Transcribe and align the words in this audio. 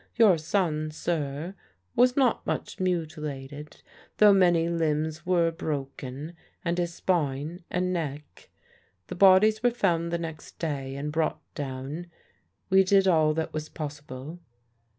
Your 0.15 0.39
son, 0.39 0.89
sir, 0.89 1.53
was 1.95 2.17
not 2.17 2.43
much 2.47 2.79
mutilated, 2.79 3.83
though 4.17 4.33
many 4.33 4.67
limbs 4.67 5.27
were 5.27 5.51
broken 5.51 6.33
and 6.65 6.79
his 6.79 6.91
spine 6.95 7.63
and 7.69 7.93
neck. 7.93 8.49
The 9.09 9.15
bodies 9.15 9.61
were 9.61 9.69
found 9.69 10.11
the 10.11 10.17
next 10.17 10.57
day 10.57 10.95
and 10.95 11.11
brought 11.11 11.39
down. 11.53 12.07
We 12.71 12.83
did 12.83 13.07
all 13.07 13.35
that 13.35 13.53
was 13.53 13.69
possible. 13.69 14.39